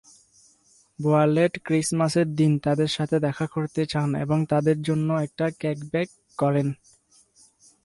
[0.99, 6.09] Violet ক্রিসমাসের দিন তাদের সাথে দেখা করতে চান, এবং তাদের জন্য একটা কেক বেক
[6.37, 6.67] করেন।